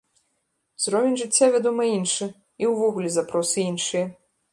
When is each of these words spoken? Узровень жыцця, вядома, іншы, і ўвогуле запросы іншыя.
Узровень 0.81 1.19
жыцця, 1.21 1.49
вядома, 1.55 1.83
іншы, 1.97 2.25
і 2.65 2.71
ўвогуле 2.71 3.13
запросы 3.19 3.57
іншыя. 3.69 4.05